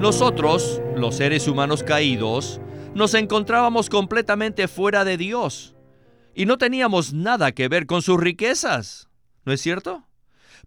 [0.00, 2.60] Nosotros, los seres humanos caídos,
[2.94, 5.74] nos encontrábamos completamente fuera de Dios
[6.34, 9.08] y no teníamos nada que ver con sus riquezas,
[9.44, 10.04] ¿no es cierto?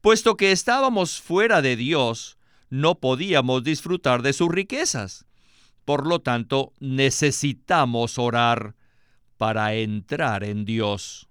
[0.01, 2.37] Puesto que estábamos fuera de Dios,
[2.69, 5.25] no podíamos disfrutar de sus riquezas.
[5.85, 8.75] Por lo tanto, necesitamos orar
[9.37, 11.29] para entrar en Dios.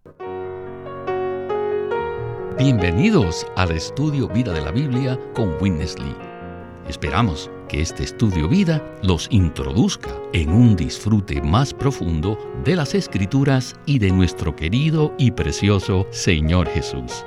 [2.58, 6.25] Bienvenidos al estudio Vida de la Biblia con Winnesley.
[6.88, 13.74] Esperamos que este estudio vida los introduzca en un disfrute más profundo de las escrituras
[13.86, 17.24] y de nuestro querido y precioso Señor Jesús.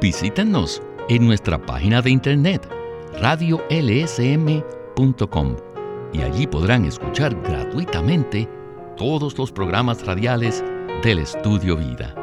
[0.00, 2.68] Visítenos en nuestra página de internet
[3.20, 3.56] radiolsm.com
[6.12, 8.48] y allí podrán escuchar gratuitamente
[8.96, 10.62] todos los programas radiales
[11.02, 12.14] del estudio vida.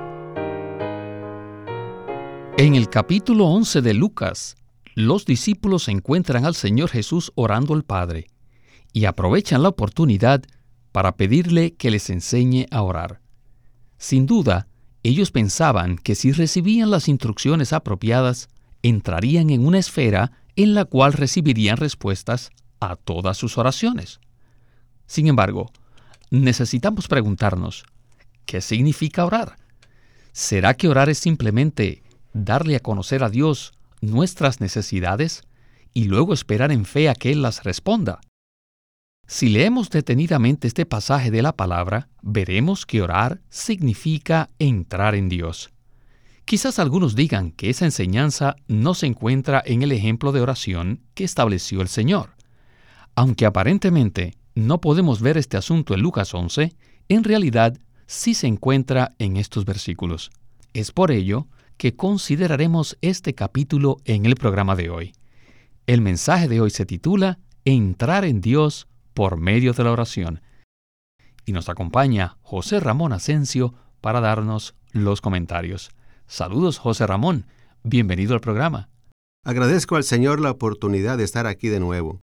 [2.57, 4.55] En el capítulo 11 de Lucas,
[4.99, 8.27] los discípulos encuentran al Señor Jesús orando al Padre
[8.91, 10.43] y aprovechan la oportunidad
[10.91, 13.21] para pedirle que les enseñe a orar.
[13.97, 14.67] Sin duda,
[15.03, 18.49] ellos pensaban que si recibían las instrucciones apropiadas,
[18.81, 24.19] entrarían en una esfera en la cual recibirían respuestas a todas sus oraciones.
[25.05, 25.71] Sin embargo,
[26.31, 27.85] necesitamos preguntarnos,
[28.45, 29.57] ¿qué significa orar?
[30.31, 35.43] ¿Será que orar es simplemente darle a conocer a Dios nuestras necesidades
[35.93, 38.19] y luego esperar en fe a que Él las responda.
[39.27, 45.71] Si leemos detenidamente este pasaje de la palabra, veremos que orar significa entrar en Dios.
[46.45, 51.23] Quizás algunos digan que esa enseñanza no se encuentra en el ejemplo de oración que
[51.23, 52.31] estableció el Señor.
[53.13, 56.73] Aunque aparentemente no podemos ver este asunto en Lucas 11,
[57.07, 57.77] en realidad
[58.07, 60.31] sí se encuentra en estos versículos.
[60.73, 61.47] Es por ello
[61.79, 65.13] que consideraremos este capítulo en el programa de hoy.
[65.87, 70.41] El mensaje de hoy se titula Entrar en Dios por medio de la oración.
[71.45, 75.91] Y nos acompaña José Ramón Asensio para darnos los comentarios.
[76.27, 77.45] Saludos José Ramón,
[77.83, 78.89] bienvenido al programa.
[79.45, 82.19] Agradezco al Señor la oportunidad de estar aquí de nuevo,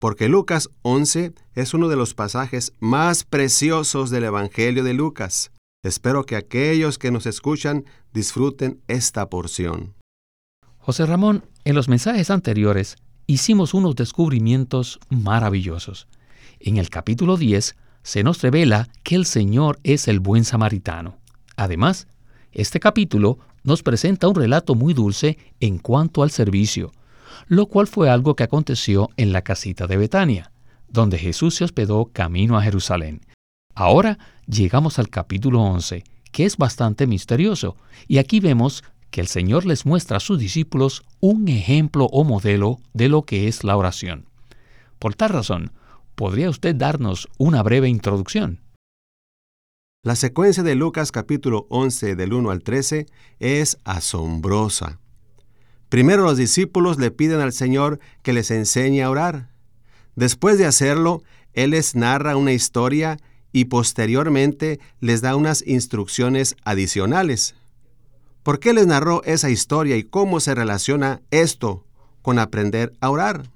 [0.00, 5.52] porque Lucas 11 es uno de los pasajes más preciosos del Evangelio de Lucas.
[5.84, 9.94] Espero que aquellos que nos escuchan disfruten esta porción.
[10.78, 12.96] José Ramón, en los mensajes anteriores
[13.26, 16.08] hicimos unos descubrimientos maravillosos.
[16.58, 21.18] En el capítulo 10 se nos revela que el Señor es el buen samaritano.
[21.56, 22.08] Además,
[22.50, 26.90] este capítulo nos presenta un relato muy dulce en cuanto al servicio,
[27.46, 30.50] lo cual fue algo que aconteció en la casita de Betania,
[30.88, 33.20] donde Jesús se hospedó camino a Jerusalén.
[33.80, 34.18] Ahora
[34.48, 36.02] llegamos al capítulo 11,
[36.32, 37.76] que es bastante misterioso,
[38.08, 42.80] y aquí vemos que el Señor les muestra a sus discípulos un ejemplo o modelo
[42.92, 44.26] de lo que es la oración.
[44.98, 45.70] Por tal razón,
[46.16, 48.58] ¿podría usted darnos una breve introducción?
[50.02, 53.06] La secuencia de Lucas capítulo 11 del 1 al 13
[53.38, 54.98] es asombrosa.
[55.88, 59.50] Primero los discípulos le piden al Señor que les enseñe a orar.
[60.16, 61.22] Después de hacerlo,
[61.52, 63.18] Él les narra una historia
[63.52, 67.54] y posteriormente les da unas instrucciones adicionales.
[68.42, 71.84] ¿Por qué les narró esa historia y cómo se relaciona esto
[72.22, 73.50] con aprender a orar?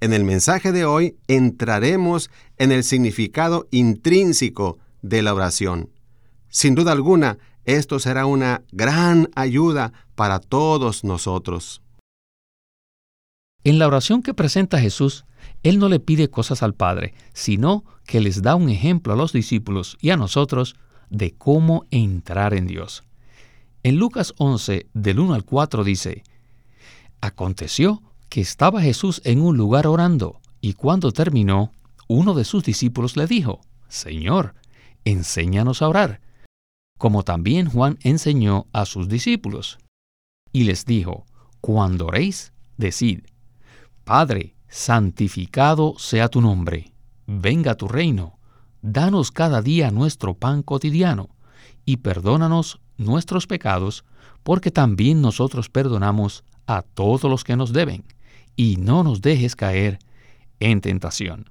[0.00, 5.90] En el mensaje de hoy entraremos en el significado intrínseco de la oración.
[6.48, 11.82] Sin duda alguna, esto será una gran ayuda para todos nosotros.
[13.64, 15.26] En la oración que presenta Jesús,
[15.62, 19.32] Él no le pide cosas al Padre, sino que les da un ejemplo a los
[19.32, 20.76] discípulos y a nosotros
[21.10, 23.04] de cómo entrar en Dios.
[23.82, 26.22] En Lucas 11, del 1 al 4 dice,
[27.20, 31.72] Aconteció que estaba Jesús en un lugar orando, y cuando terminó,
[32.08, 34.54] uno de sus discípulos le dijo, Señor,
[35.04, 36.20] enséñanos a orar,
[36.98, 39.78] como también Juan enseñó a sus discípulos.
[40.52, 41.26] Y les dijo,
[41.60, 43.20] Cuando oréis, decid,
[44.04, 46.92] Padre, santificado sea tu nombre
[47.28, 48.38] venga tu reino,
[48.80, 51.28] danos cada día nuestro pan cotidiano,
[51.84, 54.04] y perdónanos nuestros pecados,
[54.42, 58.04] porque también nosotros perdonamos a todos los que nos deben,
[58.56, 59.98] y no nos dejes caer
[60.58, 61.50] en tentación.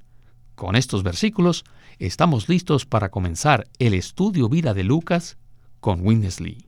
[0.56, 1.64] Con estos versículos
[2.00, 5.38] estamos listos para comenzar el estudio vida de Lucas
[5.80, 6.66] con Winnesley.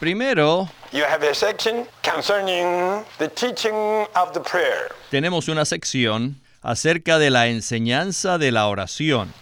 [0.00, 0.68] Primero,
[5.10, 9.32] tenemos una sección acerca de la enseñanza de la oración.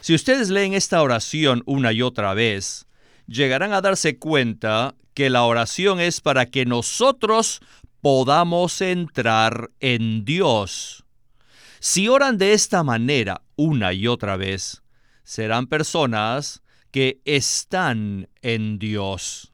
[0.00, 2.86] Si ustedes leen esta oración una y otra vez,
[3.26, 7.60] llegarán a darse cuenta que la oración es para que nosotros
[8.00, 11.04] podamos entrar en Dios.
[11.80, 14.82] Si oran de esta manera una y otra vez,
[15.22, 16.61] serán personas
[16.92, 19.52] que están en Dios.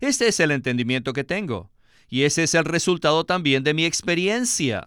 [0.00, 1.70] Este es el entendimiento que tengo,
[2.08, 4.86] y ese es el resultado también de mi experiencia.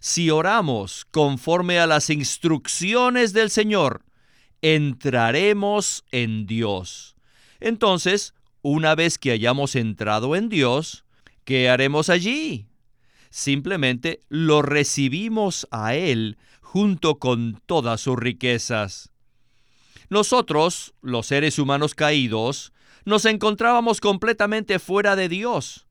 [0.00, 4.04] Si oramos conforme a las instrucciones del Señor,
[4.62, 7.16] entraremos en Dios.
[7.60, 11.04] Entonces, una vez que hayamos entrado en Dios,
[11.44, 12.66] ¿qué haremos allí?
[13.30, 19.13] Simplemente lo recibimos a Él junto con todas sus riquezas.
[20.10, 22.72] Nosotros, los seres humanos caídos,
[23.04, 25.86] nos encontrábamos completamente fuera de Dios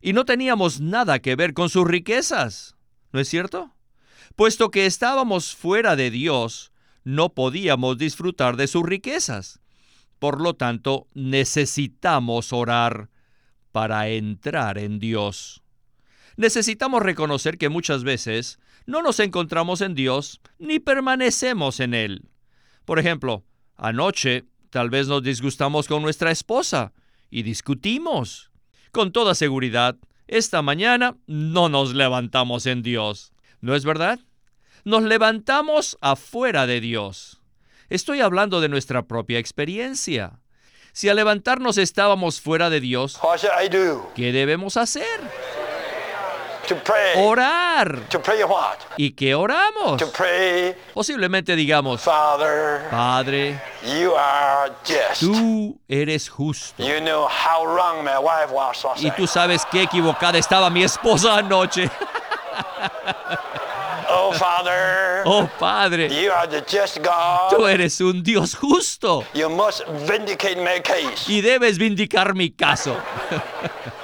[0.00, 2.76] y no teníamos nada que ver con sus riquezas.
[3.12, 3.74] ¿No es cierto?
[4.36, 6.72] Puesto que estábamos fuera de Dios,
[7.04, 9.60] no podíamos disfrutar de sus riquezas.
[10.18, 13.10] Por lo tanto, necesitamos orar
[13.72, 15.62] para entrar en Dios.
[16.36, 22.28] Necesitamos reconocer que muchas veces no nos encontramos en Dios ni permanecemos en Él.
[22.84, 23.44] Por ejemplo,
[23.80, 26.92] anoche tal vez nos disgustamos con nuestra esposa
[27.30, 28.50] y discutimos.
[28.92, 29.96] Con toda seguridad,
[30.28, 33.32] esta mañana no nos levantamos en Dios.
[33.60, 34.20] ¿No es verdad?
[34.84, 37.40] Nos levantamos afuera de Dios.
[37.88, 40.40] Estoy hablando de nuestra propia experiencia.
[40.92, 43.18] Si al levantarnos estábamos fuera de Dios,
[44.14, 45.20] ¿qué debemos hacer?
[47.16, 47.98] Orar.
[48.96, 50.02] ¿Y qué oramos?
[50.94, 53.60] Posiblemente digamos, Padre,
[55.18, 56.82] tú eres justo.
[58.96, 61.90] Y tú sabes qué equivocada estaba mi esposa anoche.
[64.12, 65.22] Oh, Father.
[65.24, 67.50] Oh Padre, You are the just God.
[67.50, 71.28] tú eres un Dios justo You must vindicate my case.
[71.28, 72.96] y debes vindicar mi caso.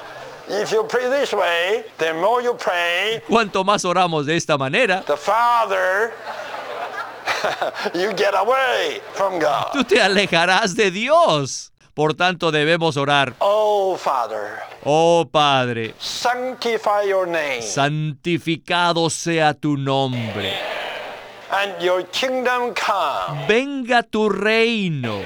[0.48, 5.02] If you pray this way, the more you pray, Cuanto más oramos de esta manera,
[5.06, 6.12] the farther
[7.94, 9.72] you get away from God.
[9.72, 11.72] tú te alejarás de Dios.
[11.94, 13.32] Por tanto, debemos orar.
[13.40, 20.52] Oh, Father, Oh Padre, sanctify your name, santificado sea tu nombre.
[21.50, 23.46] and your kingdom come.
[23.48, 25.22] Venga tu reino.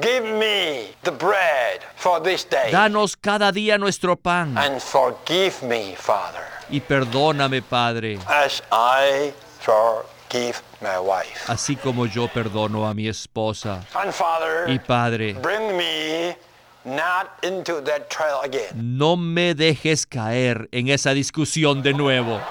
[0.00, 4.56] Give me the bread for this day, Danos cada día nuestro pan.
[4.56, 11.44] and forgive me, Father, Y perdóname, Padre, as I forgive my wife.
[11.48, 13.84] así como yo perdono a mi esposa.
[13.96, 16.36] And Father, Y Padre, bring me
[16.84, 18.96] not into that trial again.
[18.96, 22.40] no me dejes caer en esa discusión de nuevo.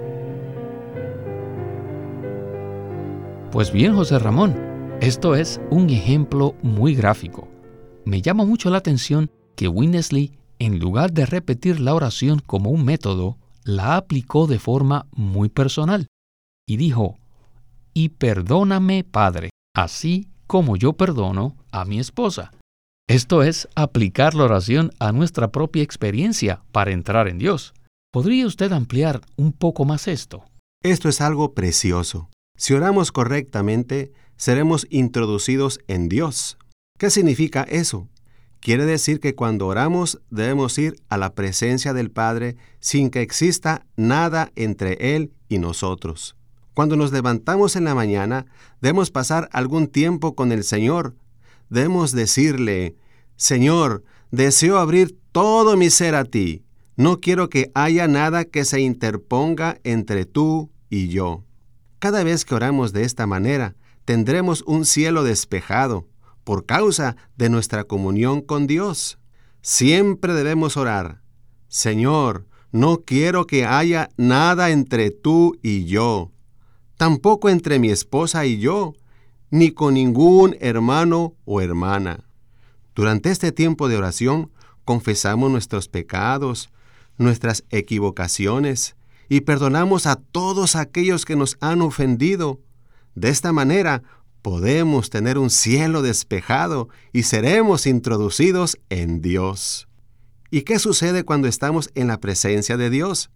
[3.52, 4.56] Pues bien, José Ramón,
[5.01, 7.47] esto es un ejemplo muy gráfico.
[8.06, 12.85] Me llama mucho la atención que Winnesley, en lugar de repetir la oración como un
[12.85, 16.07] método, la aplicó de forma muy personal
[16.68, 17.18] y dijo,
[17.94, 22.52] y perdóname, Padre, así como yo perdono a mi esposa.
[23.07, 27.73] Esto es aplicar la oración a nuestra propia experiencia para entrar en Dios.
[28.11, 30.45] ¿Podría usted ampliar un poco más esto?
[30.81, 32.30] Esto es algo precioso.
[32.57, 36.57] Si oramos correctamente, seremos introducidos en Dios.
[36.97, 38.07] ¿Qué significa eso?
[38.59, 43.85] Quiere decir que cuando oramos debemos ir a la presencia del Padre sin que exista
[43.95, 46.35] nada entre Él y nosotros.
[46.73, 48.47] Cuando nos levantamos en la mañana,
[48.81, 51.15] debemos pasar algún tiempo con el Señor.
[51.69, 52.95] Debemos decirle,
[53.35, 56.63] Señor, deseo abrir todo mi ser a ti.
[56.97, 61.44] No quiero que haya nada que se interponga entre tú y yo.
[61.99, 63.75] Cada vez que oramos de esta manera,
[64.06, 66.07] tendremos un cielo despejado
[66.44, 69.18] por causa de nuestra comunión con Dios.
[69.62, 71.21] Siempre debemos orar,
[71.68, 76.31] Señor, no quiero que haya nada entre tú y yo,
[76.97, 78.94] tampoco entre mi esposa y yo,
[79.50, 82.26] ni con ningún hermano o hermana.
[82.94, 84.52] Durante este tiempo de oración,
[84.85, 86.69] confesamos nuestros pecados,
[87.18, 88.95] nuestras equivocaciones,
[89.28, 92.59] y perdonamos a todos aquellos que nos han ofendido.
[93.16, 94.04] De esta manera
[94.42, 99.88] podemos tener un cielo despejado y seremos introducidos en Dios.
[100.52, 103.31] ¿Y qué sucede cuando estamos en la presencia de Dios?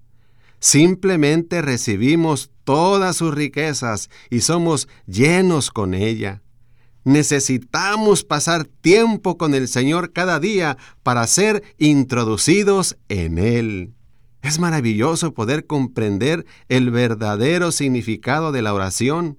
[0.60, 6.42] Simplemente recibimos todas sus riquezas y somos llenos con ella.
[7.06, 13.94] Necesitamos pasar tiempo con el Señor cada día para ser introducidos en Él.
[14.42, 19.38] Es maravilloso poder comprender el verdadero significado de la oración.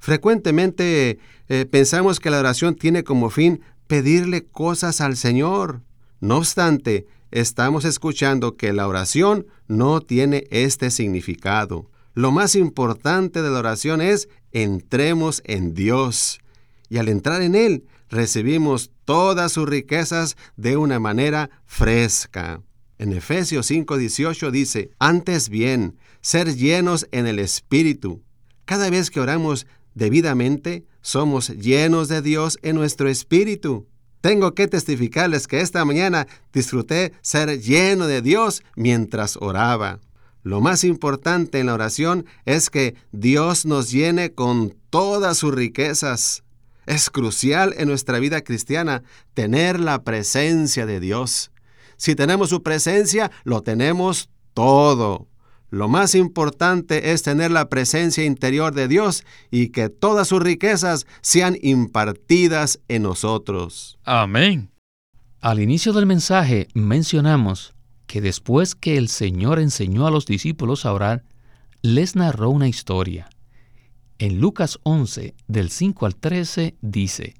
[0.00, 5.82] Frecuentemente eh, pensamos que la oración tiene como fin pedirle cosas al Señor.
[6.20, 11.90] No obstante, estamos escuchando que la oración no tiene este significado.
[12.14, 16.40] Lo más importante de la oración es entremos en Dios.
[16.88, 22.62] Y al entrar en Él, recibimos todas sus riquezas de una manera fresca.
[22.98, 28.22] En Efesios 5:18 dice, antes bien, ser llenos en el Espíritu.
[28.64, 33.86] Cada vez que oramos debidamente, somos llenos de Dios en nuestro espíritu.
[34.20, 40.00] Tengo que testificarles que esta mañana disfruté ser lleno de Dios mientras oraba.
[40.42, 46.42] Lo más importante en la oración es que Dios nos llene con todas sus riquezas.
[46.86, 49.02] Es crucial en nuestra vida cristiana
[49.34, 51.50] tener la presencia de Dios.
[51.96, 55.29] Si tenemos su presencia, lo tenemos todo.
[55.70, 61.06] Lo más importante es tener la presencia interior de Dios y que todas sus riquezas
[61.20, 63.98] sean impartidas en nosotros.
[64.04, 64.70] Amén.
[65.40, 67.74] Al inicio del mensaje mencionamos
[68.08, 71.24] que después que el Señor enseñó a los discípulos a orar,
[71.82, 73.30] les narró una historia.
[74.18, 77.36] En Lucas 11, del 5 al 13, dice,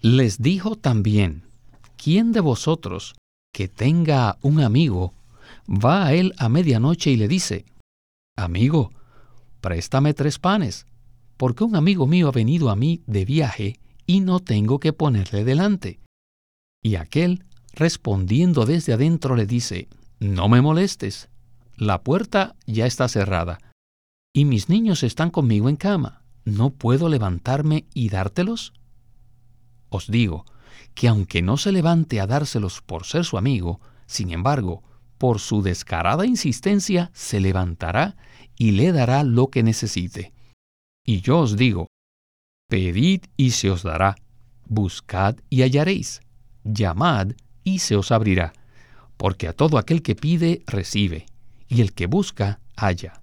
[0.00, 1.44] Les dijo también,
[1.96, 3.14] ¿quién de vosotros
[3.52, 5.14] que tenga un amigo,
[5.68, 7.66] va a él a medianoche y le dice,
[8.36, 8.90] Amigo,
[9.60, 10.86] préstame tres panes,
[11.36, 15.44] porque un amigo mío ha venido a mí de viaje y no tengo que ponerle
[15.44, 16.00] delante.
[16.82, 21.28] Y aquel, respondiendo desde adentro, le dice, No me molestes,
[21.76, 23.58] la puerta ya está cerrada,
[24.32, 28.72] y mis niños están conmigo en cama, ¿no puedo levantarme y dártelos?
[29.90, 30.44] Os digo,
[30.94, 34.82] que aunque no se levante a dárselos por ser su amigo, sin embargo,
[35.18, 38.16] por su descarada insistencia se levantará
[38.56, 40.32] y le dará lo que necesite.
[41.04, 41.88] Y yo os digo,
[42.68, 44.16] pedid y se os dará,
[44.66, 46.20] buscad y hallaréis,
[46.64, 47.32] llamad
[47.64, 48.52] y se os abrirá,
[49.16, 51.26] porque a todo aquel que pide recibe,
[51.68, 53.22] y el que busca halla,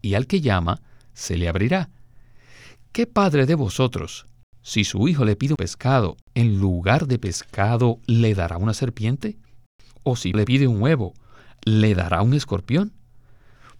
[0.00, 0.80] y al que llama
[1.12, 1.90] se le abrirá.
[2.92, 4.26] ¿Qué padre de vosotros,
[4.62, 9.38] si su hijo le pide pescado, en lugar de pescado le dará una serpiente?
[10.02, 11.14] ¿O si le pide un huevo,
[11.64, 12.92] le dará un escorpión?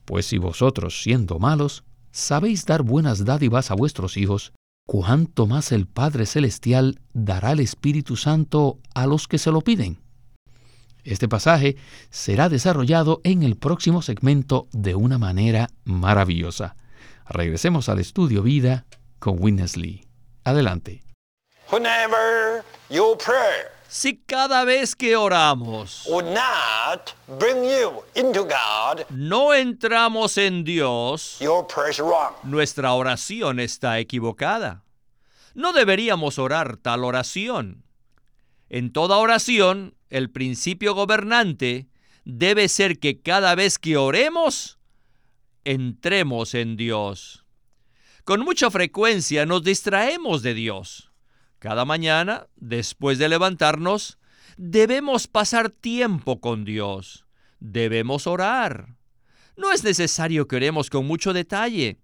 [0.05, 4.53] Pues si vosotros, siendo malos, sabéis dar buenas dádivas a vuestros hijos,
[4.87, 9.99] ¿cuánto más el Padre Celestial dará el Espíritu Santo a los que se lo piden?
[11.05, 11.77] Este pasaje
[12.11, 16.77] será desarrollado en el próximo segmento de una manera maravillosa.
[17.29, 18.87] Regresemos al estudio vida
[19.19, 20.07] con Witness Lee.
[20.45, 21.03] Adelante.
[21.71, 22.63] Whenever
[23.93, 31.37] Si cada vez que oramos would not bring you into God, no entramos en Dios,
[31.41, 31.67] your
[31.99, 32.33] wrong.
[32.43, 34.83] nuestra oración está equivocada.
[35.55, 37.85] No deberíamos orar tal oración.
[38.71, 41.87] En toda oración, el principio gobernante
[42.25, 44.79] debe ser que cada vez que oremos,
[45.65, 47.45] entremos en Dios.
[48.25, 51.12] Con mucha frecuencia nos distraemos de Dios.
[51.63, 54.19] Cada mañana, después de levantarnos,
[54.57, 57.25] debemos pasar tiempo con Dios.
[57.61, 58.97] Debemos orar.
[59.57, 62.01] No es necesario que oremos con mucho detalle.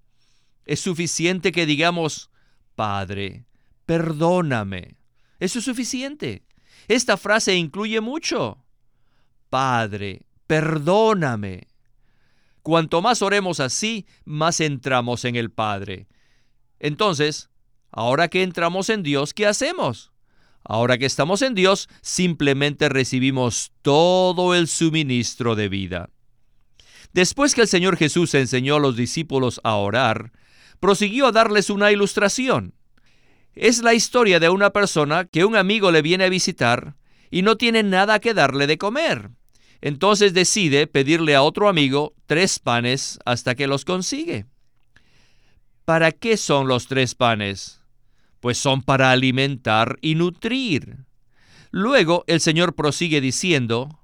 [0.64, 2.30] Es suficiente que digamos,
[2.76, 3.46] Padre,
[3.84, 5.00] perdóname.
[5.40, 6.44] Eso es suficiente.
[6.86, 8.64] Esta frase incluye mucho.
[9.50, 11.66] Padre, perdóname.
[12.62, 16.06] Cuanto más oremos así, más entramos en el Padre.
[16.78, 17.50] Entonces,
[17.90, 20.12] ahora que entramos en Dios, ¿qué hacemos?
[20.64, 26.10] Ahora que estamos en Dios, simplemente recibimos todo el suministro de vida.
[27.12, 30.32] Después que el Señor Jesús enseñó a los discípulos a orar,
[30.78, 32.74] prosiguió a darles una ilustración.
[33.54, 36.96] Es la historia de una persona que un amigo le viene a visitar
[37.30, 39.30] y no tiene nada que darle de comer.
[39.80, 44.46] Entonces decide pedirle a otro amigo tres panes hasta que los consigue.
[45.84, 47.77] ¿Para qué son los tres panes?
[48.40, 51.04] Pues son para alimentar y nutrir.
[51.70, 54.00] Luego el Señor prosigue diciendo,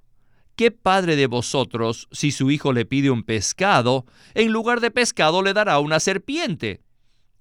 [0.57, 5.43] ¿qué padre de vosotros, si su hijo le pide un pescado, en lugar de pescado
[5.43, 6.83] le dará una serpiente?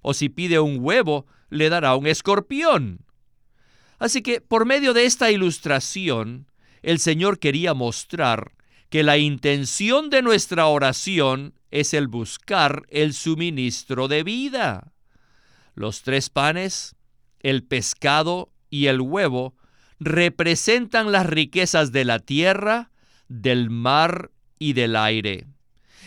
[0.00, 3.04] O si pide un huevo, le dará un escorpión.
[3.98, 6.46] Así que por medio de esta ilustración,
[6.82, 8.52] el Señor quería mostrar
[8.90, 14.93] que la intención de nuestra oración es el buscar el suministro de vida.
[15.74, 16.96] Los tres panes,
[17.40, 19.54] el pescado y el huevo
[20.00, 22.90] representan las riquezas de la tierra,
[23.28, 25.46] del mar y del aire.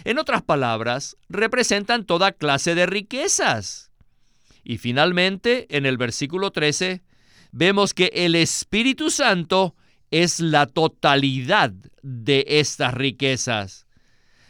[0.04, 3.92] En otras palabras, representan toda clase de riquezas.
[4.64, 7.02] Y finalmente, en el versículo 13,
[7.52, 9.76] vemos que el Espíritu Santo
[10.12, 13.87] es la totalidad de estas riquezas.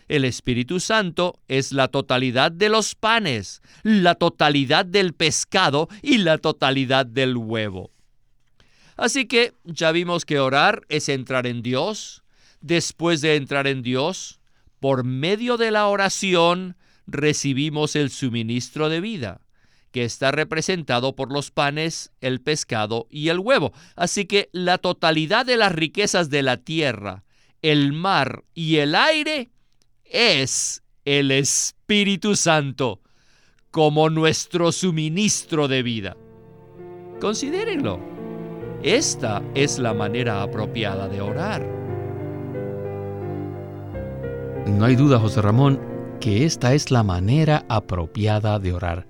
[0.07, 6.37] El Espíritu Santo es la totalidad de los panes, la totalidad del pescado y la
[6.37, 7.91] totalidad del huevo.
[8.95, 12.23] Así que ya vimos que orar es entrar en Dios.
[12.61, 14.39] Después de entrar en Dios,
[14.79, 19.41] por medio de la oración recibimos el suministro de vida
[19.91, 23.73] que está representado por los panes, el pescado y el huevo.
[23.95, 27.23] Así que la totalidad de las riquezas de la tierra,
[27.61, 29.49] el mar y el aire
[30.11, 33.01] es el Espíritu Santo
[33.71, 36.17] como nuestro suministro de vida.
[37.21, 37.99] Considérenlo.
[38.83, 41.65] Esta es la manera apropiada de orar.
[44.67, 45.79] No hay duda, José Ramón,
[46.19, 49.07] que esta es la manera apropiada de orar.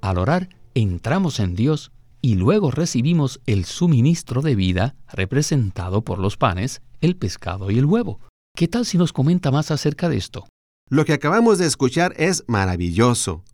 [0.00, 6.36] Al orar, entramos en Dios y luego recibimos el suministro de vida representado por los
[6.36, 8.20] panes, el pescado y el huevo.
[8.58, 10.48] ¿Qué tal si nos comenta más acerca de esto?
[10.90, 13.44] Lo que acabamos de escuchar es maravilloso.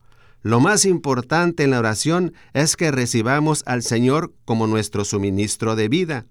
[0.41, 5.91] Lo más importante en la oración es que recibamos al Señor como nuestro suministro de
[5.91, 6.27] vida.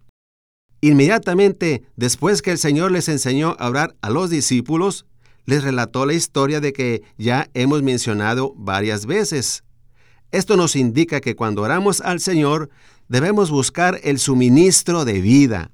[0.81, 5.05] Inmediatamente después que el Señor les enseñó a orar a los discípulos,
[5.45, 9.63] les relató la historia de que ya hemos mencionado varias veces.
[10.31, 12.71] Esto nos indica que cuando oramos al Señor
[13.07, 15.69] debemos buscar el suministro de vida,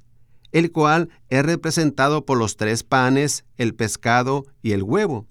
[0.51, 5.25] el cual es representado por los tres panes, el pescado y el huevo.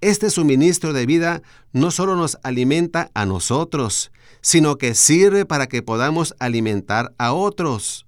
[0.00, 5.82] Este suministro de vida no solo nos alimenta a nosotros, sino que sirve para que
[5.82, 8.06] podamos alimentar a otros.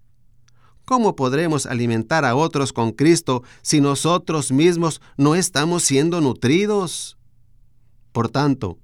[0.85, 7.17] ¿Cómo podremos alimentar a otros con Cristo si nosotros mismos no estamos siendo nutridos?
[8.13, 8.79] Por tanto,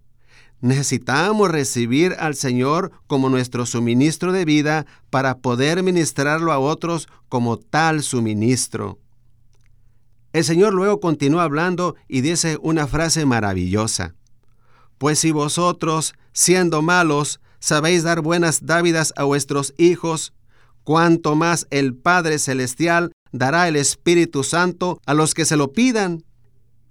[0.61, 7.59] Necesitamos recibir al Señor como nuestro suministro de vida para poder ministrarlo a otros como
[7.59, 8.99] tal suministro.
[10.33, 14.15] El Señor luego continúa hablando y dice una frase maravillosa.
[14.99, 20.33] Pues si vosotros, siendo malos, sabéis dar buenas dávidas a vuestros hijos,
[20.85, 26.25] cuánto más el Padre Celestial dará el Espíritu Santo a los que se lo pidan.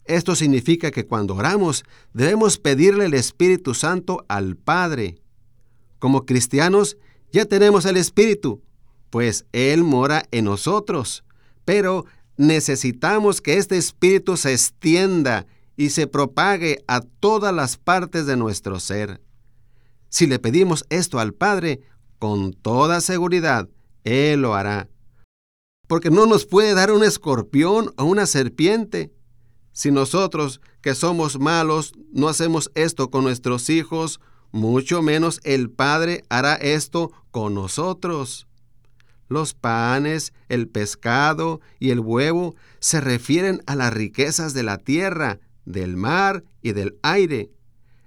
[0.05, 5.17] Esto significa que cuando oramos debemos pedirle el Espíritu Santo al Padre.
[5.99, 6.97] Como cristianos
[7.31, 8.61] ya tenemos el Espíritu,
[9.09, 11.23] pues Él mora en nosotros,
[11.65, 12.05] pero
[12.37, 18.79] necesitamos que este Espíritu se extienda y se propague a todas las partes de nuestro
[18.79, 19.21] ser.
[20.09, 21.81] Si le pedimos esto al Padre,
[22.19, 23.67] con toda seguridad,
[24.03, 24.87] Él lo hará.
[25.87, 29.11] Porque no nos puede dar un escorpión o una serpiente.
[29.75, 34.21] Si nosotros, que somos malos, no hacemos esto con nuestros hijos,
[34.53, 38.47] mucho menos el Padre hará esto con nosotros.
[39.27, 45.41] Los panes, el pescado y el huevo se refieren a las riquezas de la tierra,
[45.65, 47.51] del mar y del aire.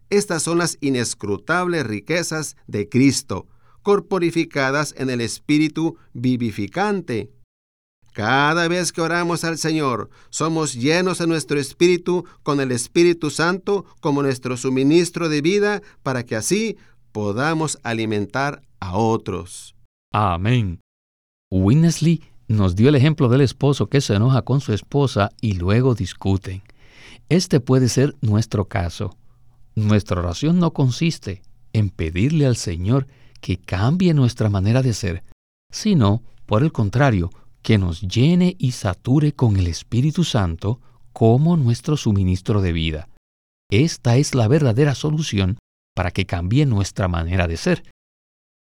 [0.09, 3.46] Estas son las inescrutables riquezas de Cristo,
[3.83, 7.31] corporificadas en el Espíritu vivificante.
[8.18, 13.85] Cada vez que oramos al Señor, somos llenos en nuestro espíritu con el Espíritu Santo
[14.00, 16.76] como nuestro suministro de vida para que así
[17.12, 19.76] podamos alimentar a otros.
[20.12, 20.81] Amén.
[21.52, 25.94] Winnesley nos dio el ejemplo del esposo que se enoja con su esposa y luego
[25.94, 26.62] discuten.
[27.28, 29.16] Este puede ser nuestro caso.
[29.76, 31.40] Nuestra oración no consiste
[31.72, 33.07] en pedirle al Señor
[33.40, 35.22] que cambie nuestra manera de ser,
[35.70, 37.31] sino, por el contrario,
[37.62, 40.80] que nos llene y sature con el Espíritu Santo
[41.12, 43.08] como nuestro suministro de vida.
[43.70, 45.58] Esta es la verdadera solución
[45.94, 47.82] para que cambie nuestra manera de ser.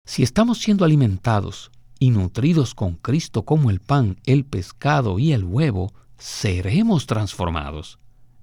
[0.05, 5.43] Si estamos siendo alimentados y nutridos con Cristo como el pan, el pescado y el
[5.43, 7.99] huevo, seremos transformados.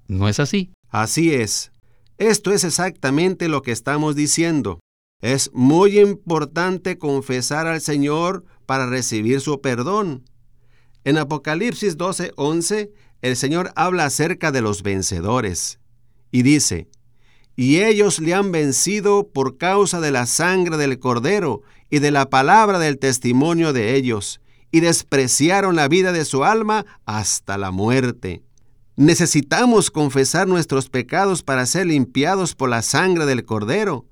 [0.07, 0.71] ¿No es así?
[0.89, 1.71] Así es.
[2.17, 4.79] Esto es exactamente lo que estamos diciendo.
[5.21, 10.23] Es muy importante confesar al Señor para recibir su perdón.
[11.03, 15.79] En Apocalipsis 12:11, el Señor habla acerca de los vencedores
[16.31, 16.87] y dice,
[17.55, 22.29] y ellos le han vencido por causa de la sangre del cordero y de la
[22.29, 28.41] palabra del testimonio de ellos, y despreciaron la vida de su alma hasta la muerte.
[28.95, 34.05] Necesitamos confesar nuestros pecados para ser limpiados por la sangre del Cordero.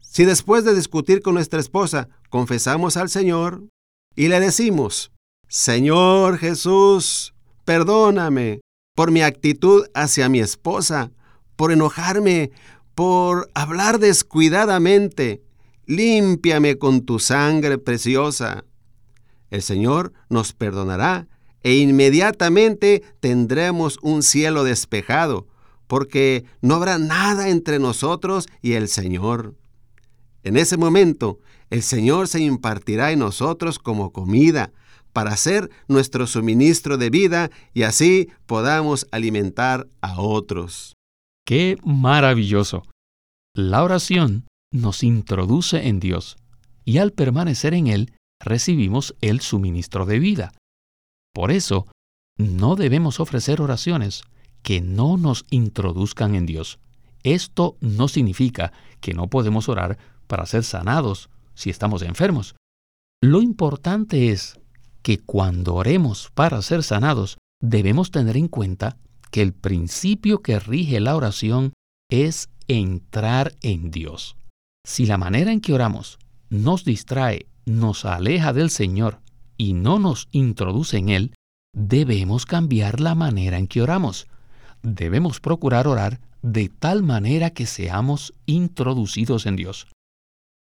[0.00, 3.64] Si después de discutir con nuestra esposa confesamos al Señor
[4.14, 5.10] y le decimos,
[5.50, 7.32] Señor Jesús,
[7.64, 8.60] perdóname
[8.94, 11.10] por mi actitud hacia mi esposa,
[11.56, 12.50] por enojarme,
[12.94, 15.42] por hablar descuidadamente,
[15.86, 18.64] límpiame con tu sangre preciosa.
[19.48, 21.28] El Señor nos perdonará
[21.62, 25.46] e inmediatamente tendremos un cielo despejado,
[25.86, 29.54] porque no habrá nada entre nosotros y el Señor.
[30.42, 31.38] En ese momento,
[31.70, 34.72] el Señor se impartirá en nosotros como comida,
[35.12, 40.94] para ser nuestro suministro de vida y así podamos alimentar a otros.
[41.46, 42.84] ¡Qué maravilloso!
[43.54, 46.36] La oración nos introduce en Dios
[46.84, 50.52] y al permanecer en Él recibimos el suministro de vida.
[51.34, 51.86] Por eso,
[52.36, 54.22] no debemos ofrecer oraciones
[54.62, 56.78] que no nos introduzcan en Dios.
[57.22, 62.54] Esto no significa que no podemos orar para ser sanados si estamos enfermos.
[63.20, 64.60] Lo importante es
[65.08, 68.98] que cuando oremos para ser sanados, debemos tener en cuenta
[69.30, 71.72] que el principio que rige la oración
[72.10, 74.36] es entrar en Dios.
[74.84, 76.18] Si la manera en que oramos
[76.50, 79.22] nos distrae, nos aleja del Señor
[79.56, 81.34] y no nos introduce en Él,
[81.74, 84.26] debemos cambiar la manera en que oramos.
[84.82, 89.86] Debemos procurar orar de tal manera que seamos introducidos en Dios.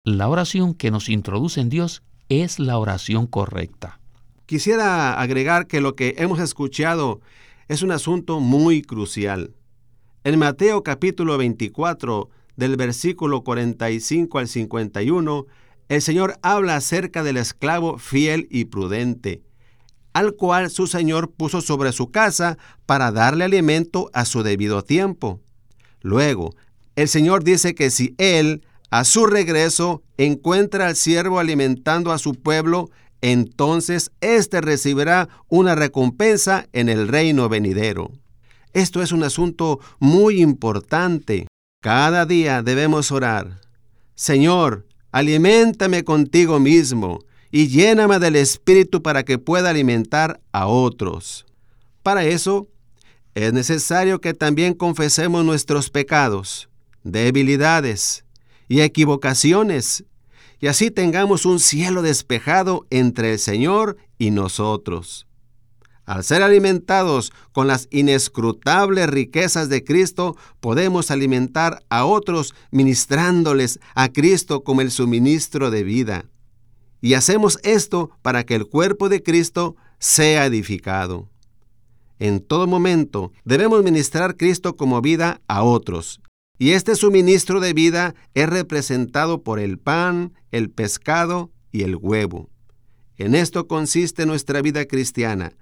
[0.05, 3.99] La oración que nos introduce en Dios es la oración correcta.
[4.47, 7.19] Quisiera agregar que lo que hemos escuchado
[7.67, 9.53] es un asunto muy crucial.
[10.23, 15.45] En Mateo capítulo 24, del versículo 45 al 51,
[15.89, 19.41] el Señor habla acerca del esclavo fiel y prudente,
[20.13, 25.41] al cual su Señor puso sobre su casa para darle alimento a su debido tiempo.
[26.01, 26.55] Luego,
[26.95, 32.33] el Señor dice que si Él, a su regreso, encuentra al siervo alimentando a su
[32.33, 32.89] pueblo,
[33.21, 38.11] entonces éste recibirá una recompensa en el reino venidero.
[38.73, 41.47] Esto es un asunto muy importante.
[41.81, 43.61] Cada día debemos orar.
[44.15, 47.19] Señor, aliméntame contigo mismo
[47.51, 51.45] y lléname del Espíritu para que pueda alimentar a otros.
[52.03, 52.67] Para eso,
[53.35, 56.69] es necesario que también confesemos nuestros pecados,
[57.03, 58.25] debilidades
[58.67, 60.03] y equivocaciones,
[60.59, 65.27] y así tengamos un cielo despejado entre el Señor y nosotros.
[66.05, 74.07] Al ser alimentados con las inescrutables riquezas de Cristo, podemos alimentar a otros ministrándoles a
[74.07, 76.25] Cristo como el suministro de vida.
[77.01, 81.29] Y hacemos esto para que el cuerpo de Cristo sea edificado.
[82.19, 86.21] En todo momento debemos ministrar Cristo como vida a otros.
[86.57, 92.49] Y este suministro de vida es representado por el pan, el pescado y el huevo.
[93.17, 95.53] En esto consiste nuestra vida cristiana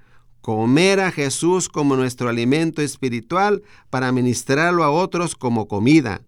[0.45, 6.21] comer a Jesús como nuestro alimento espiritual para ministrarlo a otros como comida,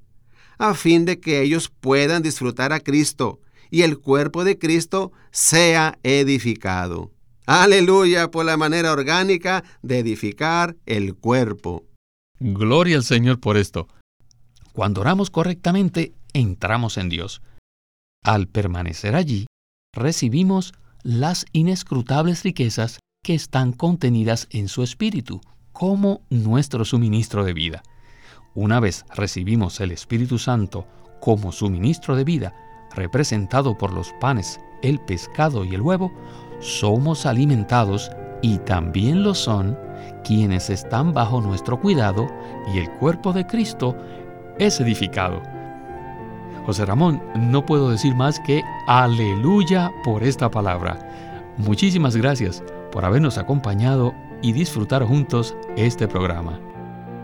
[0.57, 5.99] a fin de que ellos puedan disfrutar a Cristo y el cuerpo de Cristo sea
[6.01, 7.11] edificado.
[7.45, 11.85] Aleluya por la manera orgánica de edificar el cuerpo.
[12.39, 13.87] Gloria al Señor por esto.
[14.77, 17.41] Cuando oramos correctamente, entramos en Dios.
[18.23, 19.47] Al permanecer allí,
[19.91, 27.81] recibimos las inescrutables riquezas que están contenidas en su espíritu, como nuestro suministro de vida.
[28.53, 30.85] Una vez recibimos el Espíritu Santo
[31.21, 32.53] como suministro de vida,
[32.93, 36.11] representado por los panes, el pescado y el huevo,
[36.59, 38.11] somos alimentados
[38.43, 39.75] y también lo son
[40.23, 42.27] quienes están bajo nuestro cuidado
[42.71, 43.97] y el cuerpo de Cristo
[44.59, 45.41] es edificado.
[46.65, 50.99] José Ramón, no puedo decir más que aleluya por esta palabra.
[51.57, 56.59] Muchísimas gracias por habernos acompañado y disfrutar juntos este programa.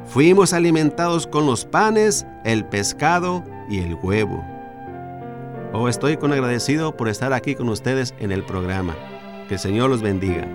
[0.06, 4.44] Fuimos alimentados con los panes, el pescado y el huevo.
[5.74, 8.96] Oh, estoy con agradecido por estar aquí con ustedes en el programa.
[9.48, 10.48] Que el Señor los bendiga.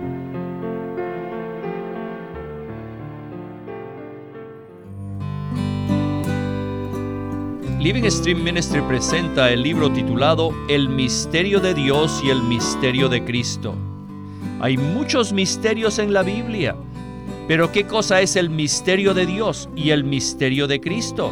[7.79, 13.23] Living Stream Ministry presenta el libro titulado El misterio de Dios y el misterio de
[13.23, 13.73] Cristo.
[14.59, 16.75] Hay muchos misterios en la Biblia,
[17.47, 21.31] pero ¿qué cosa es el misterio de Dios y el misterio de Cristo?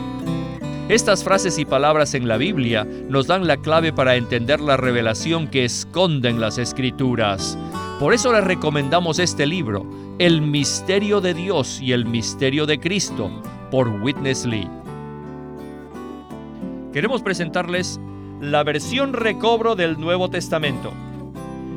[0.88, 5.50] Estas frases y palabras en la Biblia nos dan la clave para entender la revelación
[5.50, 7.58] que esconden las escrituras.
[8.00, 9.86] Por eso les recomendamos este libro,
[10.18, 13.30] El Misterio de Dios y el Misterio de Cristo,
[13.70, 14.70] por Witness Lee.
[16.98, 18.00] Queremos presentarles
[18.42, 20.92] la versión recobro del Nuevo Testamento.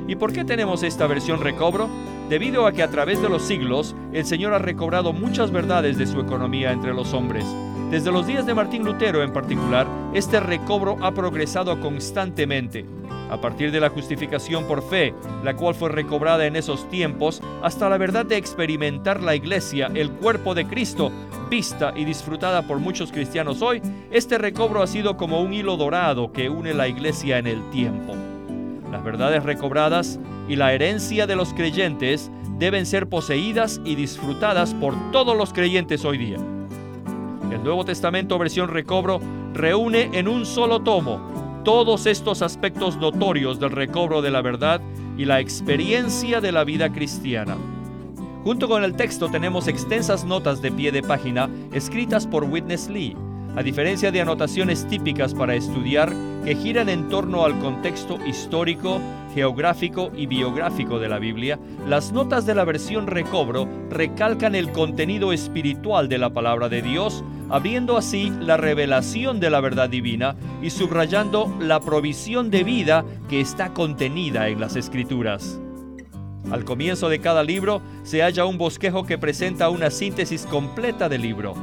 [0.09, 1.90] ¿Y por qué tenemos esta versión recobro?
[2.30, 6.06] Debido a que a través de los siglos el Señor ha recobrado muchas verdades de
[6.06, 7.44] su economía entre los hombres.
[7.90, 12.87] Desde los días de Martín Lutero en particular, este recobro ha progresado constantemente.
[13.30, 15.12] A partir de la justificación por fe,
[15.44, 20.12] la cual fue recobrada en esos tiempos, hasta la verdad de experimentar la iglesia, el
[20.12, 21.12] cuerpo de Cristo,
[21.51, 26.33] vista y disfrutada por muchos cristianos hoy, este recobro ha sido como un hilo dorado
[26.33, 28.15] que une la iglesia en el tiempo.
[28.91, 34.95] Las verdades recobradas y la herencia de los creyentes deben ser poseídas y disfrutadas por
[35.13, 36.39] todos los creyentes hoy día.
[37.51, 39.21] El Nuevo Testamento versión recobro
[39.53, 41.21] reúne en un solo tomo
[41.65, 44.81] todos estos aspectos notorios del recobro de la verdad
[45.19, 47.57] y la experiencia de la vida cristiana.
[48.42, 53.14] Junto con el texto tenemos extensas notas de pie de página escritas por Witness Lee,
[53.55, 56.11] a diferencia de anotaciones típicas para estudiar
[56.44, 58.98] que giran en torno al contexto histórico,
[59.35, 65.35] geográfico y biográfico de la Biblia, las notas de la versión recobro recalcan el contenido
[65.35, 70.70] espiritual de la palabra de Dios, abriendo así la revelación de la verdad divina y
[70.70, 75.61] subrayando la provisión de vida que está contenida en las escrituras.
[76.50, 81.22] Al comienzo de cada libro se halla un bosquejo que presenta una síntesis completa del
[81.22, 81.55] libro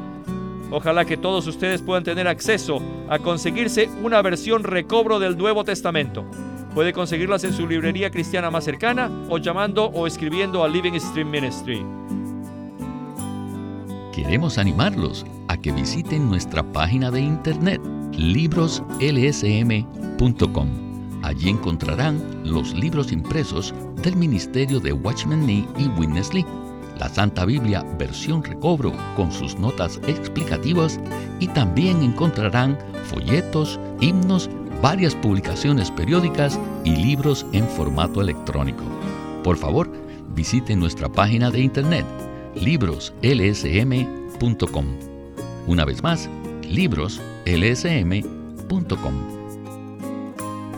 [0.71, 6.25] Ojalá que todos ustedes puedan tener acceso a conseguirse una versión recobro del Nuevo Testamento.
[6.73, 11.29] Puede conseguirlas en su librería cristiana más cercana o llamando o escribiendo a Living Stream
[11.29, 11.81] Ministry.
[14.13, 17.79] Queremos animarlos a que visiten nuestra página de internet
[18.11, 20.87] libroslsm.com.
[21.23, 26.45] Allí encontrarán los libros impresos del Ministerio de Watchman Nee y Witness Lee
[26.99, 30.99] la Santa Biblia versión recobro con sus notas explicativas
[31.39, 34.49] y también encontrarán folletos, himnos,
[34.82, 38.84] varias publicaciones periódicas y libros en formato electrónico.
[39.43, 39.91] Por favor,
[40.36, 42.06] visite nuestra página de internet
[42.56, 44.86] libroslsm.com.
[45.67, 46.27] Una vez más,
[46.63, 49.37] libroslsm.com.